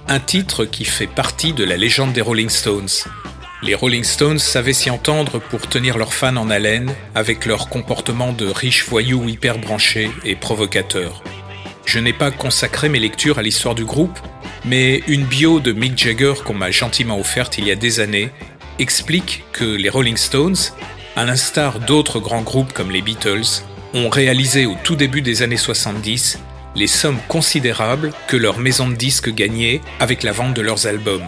un 0.06 0.20
titre 0.20 0.66
qui 0.66 0.84
fait 0.84 1.06
partie 1.06 1.54
de 1.54 1.64
la 1.64 1.78
légende 1.78 2.12
des 2.12 2.20
Rolling 2.20 2.50
Stones. 2.50 2.88
Les 3.60 3.74
Rolling 3.74 4.04
Stones 4.04 4.38
savaient 4.38 4.72
s'y 4.72 4.88
entendre 4.88 5.40
pour 5.40 5.66
tenir 5.66 5.98
leurs 5.98 6.14
fans 6.14 6.36
en 6.36 6.48
haleine 6.48 6.94
avec 7.16 7.44
leur 7.44 7.68
comportement 7.68 8.32
de 8.32 8.46
riches 8.46 8.84
voyous 8.86 9.28
hyper 9.28 9.58
branchés 9.58 10.12
et 10.24 10.36
provocateurs. 10.36 11.24
Je 11.84 11.98
n'ai 11.98 12.12
pas 12.12 12.30
consacré 12.30 12.88
mes 12.88 13.00
lectures 13.00 13.38
à 13.38 13.42
l'histoire 13.42 13.74
du 13.74 13.84
groupe, 13.84 14.16
mais 14.64 15.02
une 15.08 15.24
bio 15.24 15.58
de 15.58 15.72
Mick 15.72 15.98
Jagger 15.98 16.34
qu'on 16.44 16.54
m'a 16.54 16.70
gentiment 16.70 17.18
offerte 17.18 17.58
il 17.58 17.66
y 17.66 17.72
a 17.72 17.74
des 17.74 17.98
années 17.98 18.30
explique 18.78 19.42
que 19.52 19.64
les 19.64 19.88
Rolling 19.88 20.16
Stones, 20.16 20.56
à 21.16 21.24
l'instar 21.24 21.80
d'autres 21.80 22.20
grands 22.20 22.42
groupes 22.42 22.72
comme 22.72 22.92
les 22.92 23.02
Beatles, 23.02 23.64
ont 23.92 24.08
réalisé 24.08 24.66
au 24.66 24.76
tout 24.84 24.94
début 24.94 25.22
des 25.22 25.42
années 25.42 25.56
70 25.56 26.38
les 26.76 26.86
sommes 26.86 27.18
considérables 27.26 28.12
que 28.28 28.36
leur 28.36 28.58
maison 28.58 28.86
de 28.88 28.94
disques 28.94 29.34
gagnait 29.34 29.80
avec 29.98 30.22
la 30.22 30.30
vente 30.30 30.54
de 30.54 30.62
leurs 30.62 30.86
albums. 30.86 31.26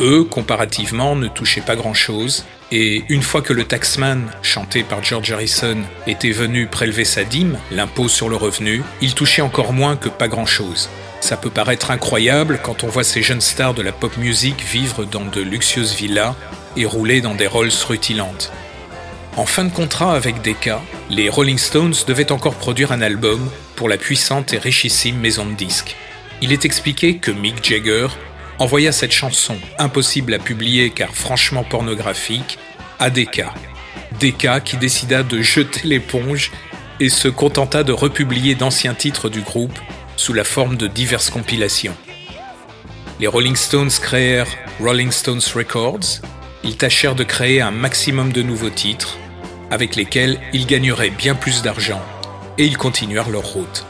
Eux, 0.00 0.24
comparativement, 0.24 1.14
ne 1.14 1.28
touchaient 1.28 1.60
pas 1.60 1.76
grand-chose, 1.76 2.44
et 2.72 3.04
une 3.10 3.22
fois 3.22 3.42
que 3.42 3.52
le 3.52 3.64
taxman, 3.64 4.30
chanté 4.40 4.82
par 4.82 5.04
George 5.04 5.30
Harrison, 5.30 5.76
était 6.06 6.30
venu 6.30 6.66
prélever 6.66 7.04
sa 7.04 7.22
dîme, 7.22 7.58
l'impôt 7.70 8.08
sur 8.08 8.30
le 8.30 8.36
revenu, 8.36 8.82
il 9.02 9.14
touchait 9.14 9.42
encore 9.42 9.74
moins 9.74 9.96
que 9.96 10.08
pas 10.08 10.28
grand-chose. 10.28 10.88
Ça 11.20 11.36
peut 11.36 11.50
paraître 11.50 11.90
incroyable 11.90 12.60
quand 12.62 12.82
on 12.82 12.88
voit 12.88 13.04
ces 13.04 13.22
jeunes 13.22 13.42
stars 13.42 13.74
de 13.74 13.82
la 13.82 13.92
pop 13.92 14.16
music 14.16 14.62
vivre 14.62 15.04
dans 15.04 15.26
de 15.26 15.42
luxueuses 15.42 15.94
villas 15.94 16.34
et 16.78 16.86
rouler 16.86 17.20
dans 17.20 17.34
des 17.34 17.46
Rolls 17.46 17.70
rutilantes. 17.86 18.50
En 19.36 19.44
fin 19.44 19.64
de 19.64 19.72
contrat 19.72 20.14
avec 20.14 20.40
Decca, 20.40 20.80
les 21.10 21.28
Rolling 21.28 21.58
Stones 21.58 21.94
devaient 22.06 22.32
encore 22.32 22.54
produire 22.54 22.92
un 22.92 23.02
album 23.02 23.50
pour 23.76 23.88
la 23.90 23.98
puissante 23.98 24.54
et 24.54 24.58
richissime 24.58 25.18
maison 25.18 25.44
de 25.44 25.52
disques. 25.52 25.94
Il 26.40 26.52
est 26.52 26.64
expliqué 26.64 27.18
que 27.18 27.30
Mick 27.30 27.62
Jagger 27.62 28.08
envoya 28.60 28.92
cette 28.92 29.12
chanson, 29.12 29.56
impossible 29.78 30.34
à 30.34 30.38
publier 30.38 30.90
car 30.90 31.14
franchement 31.14 31.64
pornographique, 31.64 32.58
à 32.98 33.08
Decca. 33.08 33.54
Decca 34.20 34.60
qui 34.60 34.76
décida 34.76 35.22
de 35.22 35.40
jeter 35.40 35.88
l'éponge 35.88 36.52
et 37.00 37.08
se 37.08 37.28
contenta 37.28 37.82
de 37.82 37.92
republier 37.92 38.54
d'anciens 38.54 38.94
titres 38.94 39.30
du 39.30 39.40
groupe 39.40 39.78
sous 40.16 40.34
la 40.34 40.44
forme 40.44 40.76
de 40.76 40.86
diverses 40.86 41.30
compilations. 41.30 41.96
Les 43.18 43.26
Rolling 43.26 43.56
Stones 43.56 43.90
créèrent 43.90 44.54
Rolling 44.78 45.10
Stones 45.10 45.40
Records, 45.54 46.20
ils 46.62 46.76
tâchèrent 46.76 47.14
de 47.14 47.24
créer 47.24 47.62
un 47.62 47.70
maximum 47.70 48.30
de 48.30 48.42
nouveaux 48.42 48.70
titres, 48.70 49.16
avec 49.70 49.96
lesquels 49.96 50.38
ils 50.52 50.66
gagneraient 50.66 51.10
bien 51.10 51.34
plus 51.34 51.62
d'argent, 51.62 52.02
et 52.58 52.66
ils 52.66 52.76
continuèrent 52.76 53.30
leur 53.30 53.46
route. 53.46 53.86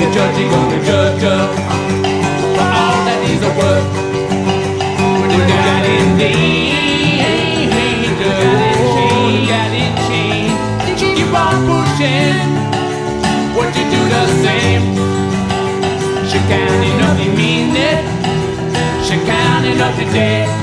be 0.00 0.06
judgy, 0.16 0.44
gonna 0.50 0.78
judge 0.84 1.20
judge 1.20 1.56
For 2.56 2.68
all 2.80 2.98
that 3.06 3.20
is 3.32 3.42
a 3.44 3.52
work. 3.60 3.86
We 5.20 5.26
do 5.28 5.56
that 5.68 5.84
indeed 6.00 7.68
We 8.00 8.12
do 8.16 8.24
that 8.24 8.76
indeed 8.80 9.48
That 9.52 9.72
indeed 9.84 10.56
Keep 10.96 11.32
on 11.44 11.56
pushing. 11.68 12.48
What 13.56 13.68
you 13.76 13.84
do 13.92 14.00
the 14.14 14.24
same? 14.44 14.84
She 16.28 16.38
counting 16.48 16.98
up 17.06 17.14
the 17.20 17.28
minute 17.36 18.00
She 19.04 19.16
counting 19.28 19.80
up 19.80 19.94
the 19.96 20.06
day 20.16 20.59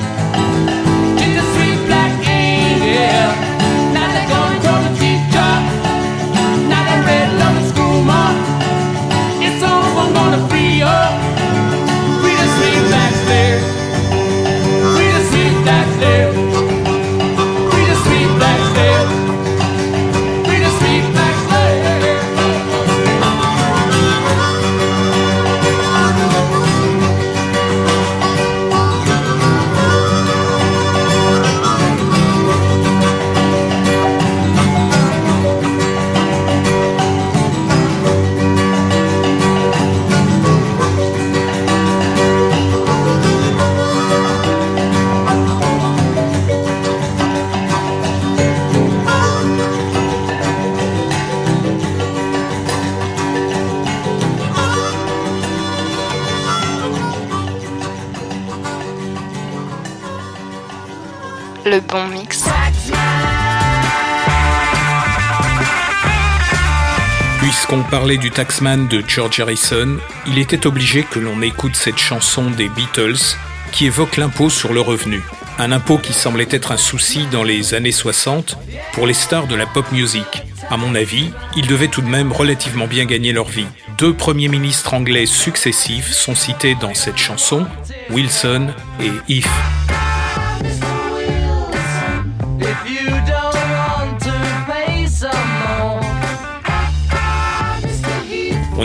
Parlait 67.90 68.18
du 68.18 68.32
Taxman 68.32 68.90
de 68.90 69.02
George 69.08 69.40
Harrison, 69.40 69.98
il 70.28 70.40
était 70.40 70.68
obligé 70.68 71.04
que 71.04 71.20
l'on 71.20 71.42
écoute 71.42 71.78
cette 71.78 71.98
chanson 71.98 72.52
des 72.52 72.68
Beatles 72.68 73.38
qui 73.72 73.86
évoque 73.86 74.18
l'impôt 74.18 74.50
sur 74.50 74.74
le 74.74 74.82
revenu. 74.82 75.22
Un 75.58 75.72
impôt 75.72 75.98
qui 75.98 76.12
semblait 76.12 76.50
être 76.52 76.74
un 76.74 76.78
souci 76.78 77.28
dans 77.32 77.44
les 77.44 77.74
années 77.74 77.94
60 77.94 78.58
pour 78.92 79.08
les 79.08 79.14
stars 79.14 79.48
de 79.48 79.56
la 79.56 79.66
pop 79.66 79.90
music. 79.94 80.44
À 80.70 80.76
mon 80.76 80.96
avis, 80.96 81.32
ils 81.56 81.68
devaient 81.68 81.88
tout 81.88 82.02
de 82.02 82.10
même 82.10 82.34
relativement 82.34 82.88
bien 82.88 83.06
gagner 83.06 83.32
leur 83.32 83.48
vie. 83.48 83.68
Deux 83.98 84.14
premiers 84.14 84.50
ministres 84.50 84.94
anglais 84.94 85.26
successifs 85.26 86.12
sont 86.12 86.36
cités 86.36 86.76
dans 86.76 86.94
cette 86.94 87.18
chanson, 87.18 87.66
Wilson 88.10 88.68
et. 89.00 89.12
If 89.30 89.50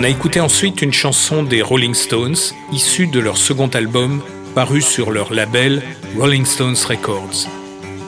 On 0.03 0.05
a 0.05 0.09
écouté 0.09 0.40
ensuite 0.40 0.82
une 0.82 0.92
chanson 0.92 1.44
des 1.44 1.62
Rolling 1.62 1.94
Stones, 1.94 2.34
issue 2.72 3.07
de 3.07 3.20
leur 3.20 3.36
second 3.36 3.68
album, 3.68 4.20
paru 4.53 4.82
sur 4.82 5.12
leur 5.12 5.32
label 5.32 5.80
Rolling 6.18 6.44
Stones 6.44 6.74
Records. 6.88 7.46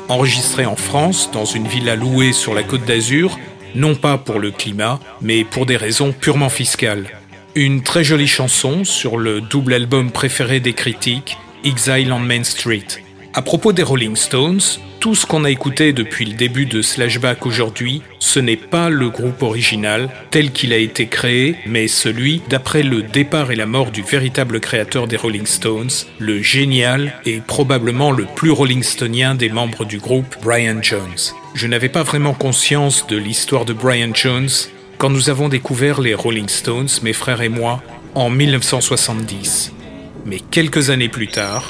Enregistrée 0.09 0.67
en 0.67 0.75
France, 0.75 1.31
dans 1.33 1.45
une 1.45 1.69
villa 1.69 1.95
louée 1.95 2.33
sur 2.33 2.53
la 2.53 2.65
côte 2.65 2.85
d'Azur, 2.85 3.39
non 3.77 3.95
pas 3.95 4.19
pour 4.19 4.41
le 4.41 4.51
climat, 4.51 4.99
mais 5.21 5.45
pour 5.45 5.67
des 5.67 5.77
raisons 5.77 6.11
purement 6.11 6.49
fiscales. 6.49 7.07
Une 7.55 7.85
très 7.85 8.03
jolie 8.03 8.27
chanson 8.27 8.83
sur 8.83 9.17
le 9.17 9.41
double 9.41 9.75
album 9.75 10.11
préféré 10.11 10.59
des 10.59 10.73
critiques, 10.73 11.39
Exile 11.63 12.13
on 12.13 12.19
Main 12.19 12.43
Street. 12.43 12.89
À 13.35 13.43
propos 13.43 13.73
des 13.73 13.85
Rolling 13.85 14.17
Stones, 14.17 14.63
tout 15.05 15.15
ce 15.15 15.27
qu'on 15.27 15.45
a 15.45 15.51
écouté 15.51 15.93
depuis 15.93 16.25
le 16.25 16.33
début 16.33 16.65
de 16.65 16.81
Slashback 16.81 17.45
aujourd'hui, 17.45 18.01
ce 18.21 18.41
n'est 18.41 18.57
pas 18.57 18.89
le 18.89 19.11
groupe 19.11 19.43
original 19.43 20.09
tel 20.31 20.51
qu'il 20.51 20.73
a 20.73 20.79
été 20.79 21.09
créé, 21.09 21.57
mais 21.67 21.89
celui 21.89 22.41
d'après 22.49 22.83
le 22.83 23.03
départ 23.03 23.51
et 23.51 23.55
la 23.55 23.67
mort 23.67 23.91
du 23.91 24.01
véritable 24.01 24.61
créateur 24.61 25.07
des 25.07 25.19
Rolling 25.19 25.45
Stones, 25.45 25.91
le 26.19 26.41
génial 26.41 27.21
et 27.27 27.43
probablement 27.47 28.13
le 28.13 28.25
plus 28.25 28.51
Rolling 28.51 28.83
Stonien 28.83 29.35
des 29.35 29.51
membres 29.51 29.85
du 29.85 29.99
groupe, 29.99 30.37
Brian 30.43 30.81
Jones. 30.81 31.35
Je 31.53 31.67
n'avais 31.67 31.91
pas 31.91 32.03
vraiment 32.03 32.33
conscience 32.33 33.07
de 33.07 33.19
l'histoire 33.19 33.67
de 33.67 33.75
Brian 33.75 34.15
Jones 34.15 34.49
quand 34.97 35.11
nous 35.11 35.29
avons 35.29 35.51
découvert 35.51 36.01
les 36.01 36.15
Rolling 36.15 36.49
Stones, 36.49 36.89
mes 37.03 37.13
frères 37.13 37.43
et 37.43 37.51
moi, 37.51 37.83
en 38.15 38.31
1970. 38.31 39.71
Mais 40.25 40.41
quelques 40.51 40.89
années 40.89 41.11
plus 41.11 41.29
tard, 41.29 41.69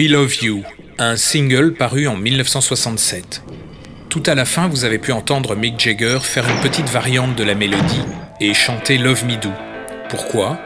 We 0.00 0.08
Love 0.08 0.42
You, 0.42 0.62
un 0.98 1.16
single 1.16 1.74
paru 1.74 2.06
en 2.06 2.16
1967. 2.16 3.42
Tout 4.08 4.22
à 4.24 4.34
la 4.34 4.46
fin, 4.46 4.66
vous 4.66 4.86
avez 4.86 4.98
pu 4.98 5.12
entendre 5.12 5.54
Mick 5.54 5.78
Jagger 5.78 6.20
faire 6.22 6.48
une 6.48 6.58
petite 6.62 6.88
variante 6.88 7.36
de 7.36 7.44
la 7.44 7.54
mélodie 7.54 8.00
et 8.40 8.54
chanter 8.54 8.96
Love 8.96 9.26
Me 9.26 9.36
Do. 9.36 9.50
Pourquoi? 10.08 10.58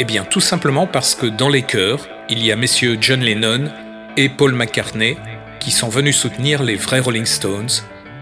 Eh 0.00 0.04
bien, 0.04 0.24
tout 0.24 0.40
simplement 0.40 0.88
parce 0.88 1.14
que 1.14 1.26
dans 1.26 1.48
les 1.48 1.62
chœurs, 1.62 2.08
il 2.28 2.44
y 2.44 2.50
a 2.50 2.56
messieurs 2.56 2.98
John 3.00 3.20
Lennon 3.20 3.70
et 4.16 4.28
Paul 4.28 4.52
McCartney 4.52 5.16
qui 5.60 5.70
sont 5.70 5.88
venus 5.88 6.16
soutenir 6.16 6.64
les 6.64 6.74
vrais 6.74 6.98
Rolling 6.98 7.24
Stones, 7.24 7.70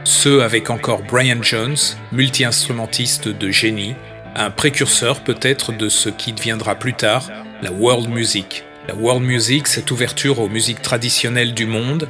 ceux 0.05 0.43
avec 0.43 0.69
encore 0.69 1.05
Brian 1.05 1.43
Jones, 1.43 1.79
multi-instrumentiste 2.13 3.29
de 3.29 3.51
génie, 3.51 3.95
un 4.37 4.51
précurseur 4.51 5.21
peut-être 5.21 5.73
de 5.73 5.89
ce 5.89 6.11
qui 6.11 6.35
deviendra 6.35 6.75
plus 6.75 6.93
tard 6.93 7.31
la 7.63 7.73
world 7.73 8.11
music. 8.11 8.63
La 8.87 8.95
world 8.95 9.23
music, 9.23 9.67
cette 9.67 9.91
ouverture 9.91 10.41
aux 10.41 10.49
musiques 10.49 10.83
traditionnelles 10.83 11.55
du 11.55 11.65
monde, 11.65 12.07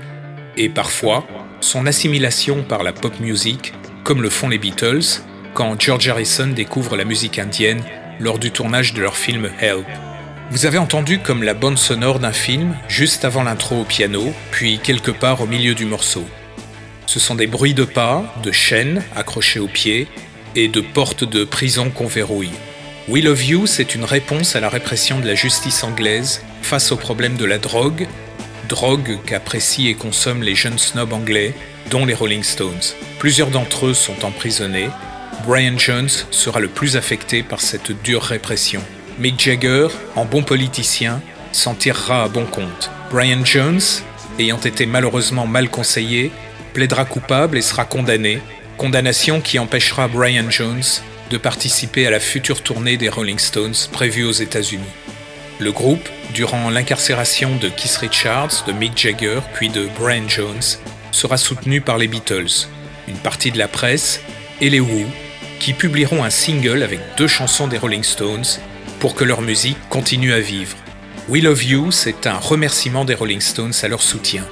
et 0.56 0.68
parfois 0.68 1.24
son 1.60 1.86
assimilation 1.86 2.64
par 2.64 2.82
la 2.82 2.92
pop 2.92 3.20
music, 3.20 3.72
comme 4.02 4.22
le 4.22 4.28
font 4.28 4.48
les 4.48 4.58
Beatles, 4.58 5.22
quand 5.54 5.80
George 5.80 6.08
Harrison 6.08 6.48
découvre 6.48 6.96
la 6.96 7.04
musique 7.04 7.38
indienne 7.38 7.80
lors 8.18 8.40
du 8.40 8.50
tournage 8.50 8.92
de 8.92 9.00
leur 9.00 9.16
film 9.16 9.50
Help. 9.60 9.86
Vous 10.50 10.66
avez 10.66 10.78
entendu 10.78 11.20
comme 11.20 11.44
la 11.44 11.54
bande 11.54 11.78
sonore 11.78 12.18
d'un 12.18 12.32
film 12.32 12.74
juste 12.88 13.24
avant 13.24 13.44
l'intro 13.44 13.82
au 13.82 13.84
piano, 13.84 14.34
puis 14.50 14.80
quelque 14.82 15.12
part 15.12 15.42
au 15.42 15.46
milieu 15.46 15.76
du 15.76 15.84
morceau. 15.84 16.24
Ce 17.06 17.20
sont 17.20 17.36
des 17.36 17.46
bruits 17.46 17.74
de 17.74 17.84
pas, 17.84 18.34
de 18.42 18.50
chaînes 18.50 19.04
accrochées 19.14 19.60
aux 19.60 19.68
pieds 19.68 20.08
et 20.56 20.66
de 20.66 20.80
portes 20.80 21.22
de 21.22 21.44
prison 21.44 21.90
qu'on 21.90 22.08
verrouille. 22.08 22.50
We 23.06 23.22
Love 23.22 23.44
You, 23.44 23.66
c'est 23.66 23.94
une 23.94 24.04
réponse 24.04 24.56
à 24.56 24.60
la 24.60 24.70
répression 24.70 25.20
de 25.20 25.26
la 25.26 25.34
justice 25.34 25.84
anglaise 25.84 26.42
face 26.62 26.90
au 26.90 26.96
problème 26.96 27.36
de 27.36 27.44
la 27.44 27.58
drogue, 27.58 28.06
drogue 28.66 29.18
qu'apprécient 29.26 29.90
et 29.90 29.94
consomment 29.94 30.42
les 30.42 30.54
jeunes 30.54 30.78
snobs 30.78 31.12
anglais, 31.12 31.52
dont 31.90 32.06
les 32.06 32.14
Rolling 32.14 32.42
Stones. 32.42 32.94
Plusieurs 33.18 33.50
d'entre 33.50 33.88
eux 33.88 33.94
sont 33.94 34.24
emprisonnés. 34.24 34.88
Brian 35.46 35.76
Jones 35.76 36.08
sera 36.30 36.60
le 36.60 36.68
plus 36.68 36.96
affecté 36.96 37.42
par 37.42 37.60
cette 37.60 37.92
dure 38.02 38.22
répression. 38.22 38.80
Mick 39.18 39.38
Jagger, 39.38 39.88
en 40.16 40.24
bon 40.24 40.42
politicien, 40.42 41.20
s'en 41.52 41.74
tirera 41.74 42.24
à 42.24 42.28
bon 42.28 42.46
compte. 42.46 42.90
Brian 43.10 43.44
Jones, 43.44 43.82
ayant 44.38 44.60
été 44.60 44.86
malheureusement 44.86 45.46
mal 45.46 45.68
conseillé, 45.68 46.32
plaidera 46.72 47.04
coupable 47.04 47.58
et 47.58 47.62
sera 47.62 47.84
condamné, 47.84 48.40
condamnation 48.78 49.42
qui 49.42 49.58
empêchera 49.58 50.08
Brian 50.08 50.50
Jones 50.50 50.82
de 51.30 51.38
participer 51.38 52.06
à 52.06 52.10
la 52.10 52.20
future 52.20 52.62
tournée 52.62 52.96
des 52.96 53.08
Rolling 53.08 53.38
Stones 53.38 53.74
prévue 53.92 54.24
aux 54.24 54.32
États-Unis. 54.32 54.84
Le 55.60 55.72
groupe, 55.72 56.08
durant 56.32 56.70
l'incarcération 56.70 57.56
de 57.56 57.68
Keith 57.68 57.96
Richards, 57.96 58.64
de 58.66 58.72
Mick 58.72 58.98
Jagger 58.98 59.40
puis 59.54 59.68
de 59.68 59.88
Brian 59.98 60.28
Jones, 60.28 60.62
sera 61.12 61.36
soutenu 61.36 61.80
par 61.80 61.96
les 61.96 62.08
Beatles, 62.08 62.68
une 63.08 63.16
partie 63.16 63.52
de 63.52 63.58
la 63.58 63.68
presse 63.68 64.20
et 64.60 64.68
les 64.68 64.80
Who, 64.80 65.04
qui 65.60 65.72
publieront 65.72 66.24
un 66.24 66.30
single 66.30 66.82
avec 66.82 67.00
deux 67.16 67.28
chansons 67.28 67.68
des 67.68 67.78
Rolling 67.78 68.02
Stones 68.02 68.44
pour 68.98 69.14
que 69.14 69.24
leur 69.24 69.42
musique 69.42 69.78
continue 69.88 70.32
à 70.32 70.40
vivre. 70.40 70.76
We 71.28 71.42
Love 71.42 71.64
You, 71.64 71.92
c'est 71.92 72.26
un 72.26 72.36
remerciement 72.36 73.04
des 73.04 73.14
Rolling 73.14 73.40
Stones 73.40 73.72
à 73.82 73.88
leur 73.88 74.02
soutien. 74.02 74.44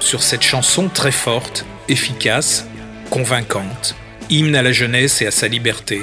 Sur 0.00 0.22
cette 0.22 0.42
chanson 0.42 0.88
très 0.88 1.12
forte, 1.12 1.64
efficace, 1.88 2.66
convaincante, 3.10 3.94
hymne 4.30 4.54
à 4.54 4.62
la 4.62 4.72
jeunesse 4.72 5.20
et 5.20 5.26
à 5.26 5.30
sa 5.30 5.48
liberté, 5.48 6.00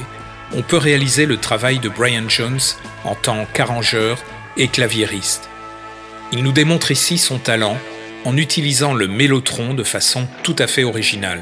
on 0.53 0.61
peut 0.61 0.77
réaliser 0.77 1.25
le 1.25 1.37
travail 1.37 1.79
de 1.79 1.89
Brian 1.89 2.29
Jones 2.29 2.59
en 3.03 3.15
tant 3.15 3.45
qu'arrangeur 3.53 4.19
et 4.57 4.67
claviériste. 4.67 5.49
Il 6.31 6.43
nous 6.43 6.51
démontre 6.51 6.91
ici 6.91 7.17
son 7.17 7.39
talent 7.39 7.77
en 8.25 8.37
utilisant 8.37 8.93
le 8.93 9.07
mélotron 9.07 9.73
de 9.73 9.83
façon 9.83 10.27
tout 10.43 10.55
à 10.59 10.67
fait 10.67 10.83
originale. 10.83 11.41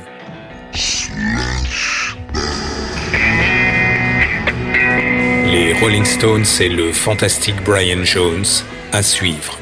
Les 5.52 5.74
Rolling 5.74 6.06
Stones 6.06 6.46
et 6.60 6.70
le 6.70 6.92
fantastique 6.92 7.56
Brian 7.64 8.04
Jones 8.04 8.46
à 8.92 9.02
suivre. 9.02 9.60